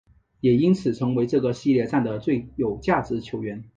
[0.39, 3.63] 也因此成为这个系列战的最有价值球员。